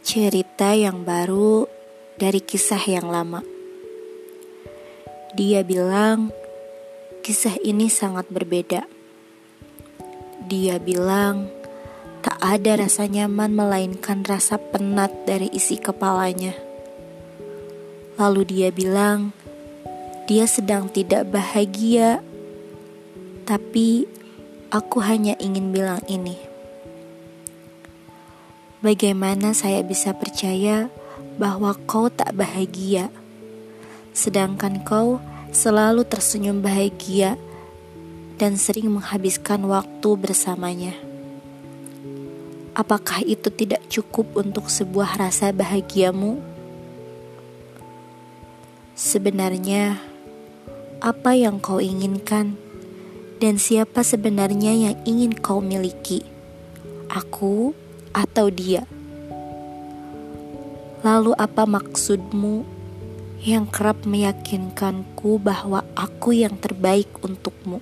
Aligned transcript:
Cerita 0.00 0.72
yang 0.72 1.04
baru 1.04 1.68
dari 2.16 2.40
kisah 2.40 2.80
yang 2.88 3.12
lama. 3.12 3.44
Dia 5.36 5.60
bilang 5.60 6.32
kisah 7.20 7.60
ini 7.60 7.92
sangat 7.92 8.24
berbeda. 8.32 8.88
Dia 10.48 10.80
bilang 10.80 11.52
tak 12.24 12.40
ada 12.40 12.80
rasa 12.80 13.04
nyaman 13.12 13.52
melainkan 13.52 14.24
rasa 14.24 14.56
penat 14.56 15.12
dari 15.28 15.52
isi 15.52 15.76
kepalanya. 15.76 16.56
Lalu 18.16 18.56
dia 18.56 18.68
bilang 18.72 19.36
dia 20.24 20.48
sedang 20.48 20.88
tidak 20.88 21.28
bahagia. 21.28 22.24
Tapi 23.44 24.08
aku 24.72 24.96
hanya 25.04 25.36
ingin 25.36 25.76
bilang 25.76 26.00
ini. 26.08 26.49
Bagaimana 28.80 29.52
saya 29.52 29.84
bisa 29.84 30.16
percaya 30.16 30.88
bahwa 31.36 31.76
kau 31.84 32.08
tak 32.08 32.32
bahagia, 32.32 33.12
sedangkan 34.16 34.80
kau 34.88 35.20
selalu 35.52 36.00
tersenyum 36.08 36.64
bahagia 36.64 37.36
dan 38.40 38.56
sering 38.56 38.88
menghabiskan 38.88 39.68
waktu 39.68 40.08
bersamanya? 40.16 40.96
Apakah 42.72 43.20
itu 43.20 43.52
tidak 43.52 43.84
cukup 43.92 44.40
untuk 44.40 44.72
sebuah 44.72 45.28
rasa 45.28 45.52
bahagiamu? 45.52 46.40
Sebenarnya, 48.96 50.00
apa 51.04 51.36
yang 51.36 51.60
kau 51.60 51.84
inginkan, 51.84 52.56
dan 53.44 53.60
siapa 53.60 54.00
sebenarnya 54.00 54.72
yang 54.72 54.96
ingin 55.04 55.36
kau 55.36 55.60
miliki? 55.60 56.24
Aku 57.12 57.76
atau 58.10 58.50
dia? 58.50 58.84
Lalu 61.00 61.32
apa 61.40 61.64
maksudmu 61.64 62.68
yang 63.40 63.64
kerap 63.72 64.04
meyakinkanku 64.04 65.40
bahwa 65.40 65.80
aku 65.96 66.36
yang 66.36 66.60
terbaik 66.60 67.08
untukmu? 67.24 67.80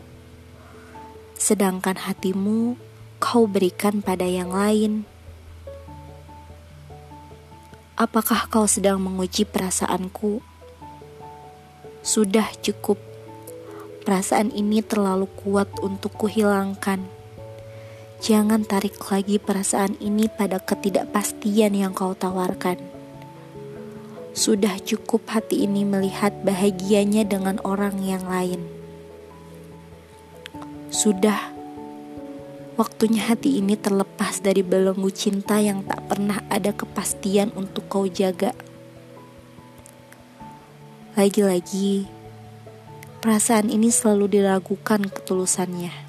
Sedangkan 1.35 1.99
hatimu 1.99 2.79
kau 3.19 3.51
berikan 3.51 3.99
pada 3.99 4.23
yang 4.23 4.55
lain. 4.55 5.03
Apakah 7.99 8.47
kau 8.47 8.71
sedang 8.71 9.03
menguji 9.03 9.43
perasaanku? 9.43 10.39
Sudah 12.07 12.47
cukup. 12.63 13.03
Perasaan 14.07 14.55
ini 14.55 14.81
terlalu 14.81 15.27
kuat 15.43 15.69
untuk 15.83 16.15
kuhilangkan 16.15 17.18
Jangan 18.19 18.67
tarik 18.67 18.99
lagi 19.15 19.39
perasaan 19.39 19.95
ini 20.03 20.27
pada 20.27 20.59
ketidakpastian 20.59 21.71
yang 21.71 21.95
kau 21.95 22.19
tawarkan. 22.19 22.75
Sudah 24.35 24.75
cukup 24.83 25.31
hati 25.31 25.63
ini 25.63 25.87
melihat 25.87 26.35
bahagianya 26.43 27.23
dengan 27.23 27.63
orang 27.63 28.03
yang 28.03 28.27
lain. 28.27 28.67
Sudah 30.91 31.55
waktunya 32.75 33.23
hati 33.23 33.63
ini 33.63 33.79
terlepas 33.79 34.43
dari 34.43 34.67
belenggu 34.67 35.15
cinta 35.15 35.63
yang 35.63 35.87
tak 35.87 36.11
pernah 36.11 36.43
ada 36.51 36.75
kepastian 36.75 37.55
untuk 37.55 37.87
kau 37.87 38.11
jaga. 38.11 38.51
Lagi-lagi, 41.15 42.11
perasaan 43.23 43.71
ini 43.71 43.95
selalu 43.95 44.43
diragukan 44.43 45.07
ketulusannya 45.07 46.08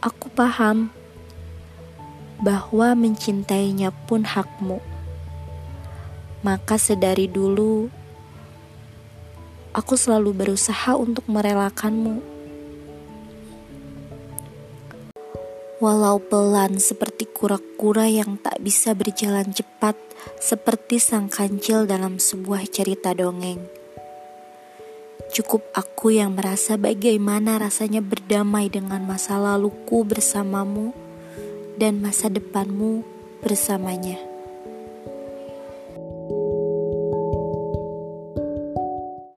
aku 0.00 0.32
paham 0.32 0.88
bahwa 2.40 2.96
mencintainya 2.96 3.92
pun 4.08 4.24
hakmu. 4.24 4.80
Maka 6.40 6.80
sedari 6.80 7.28
dulu, 7.28 7.92
aku 9.76 9.94
selalu 10.00 10.32
berusaha 10.32 10.96
untuk 10.96 11.28
merelakanmu. 11.28 12.24
Walau 15.80 16.20
pelan 16.20 16.76
seperti 16.76 17.28
kura-kura 17.28 18.04
yang 18.08 18.36
tak 18.40 18.60
bisa 18.60 18.92
berjalan 18.92 19.48
cepat, 19.52 19.96
seperti 20.36 21.00
sang 21.00 21.32
kancil 21.32 21.88
dalam 21.88 22.20
sebuah 22.20 22.68
cerita 22.68 23.16
dongeng. 23.16 23.79
Cukup 25.30 25.62
aku 25.78 26.10
yang 26.10 26.34
merasa 26.34 26.74
bagaimana 26.74 27.62
rasanya 27.62 28.02
berdamai 28.02 28.66
dengan 28.66 29.06
masa 29.06 29.38
laluku 29.38 30.02
bersamamu 30.02 30.90
dan 31.78 32.02
masa 32.02 32.26
depanmu 32.26 33.06
bersamanya. 33.38 34.29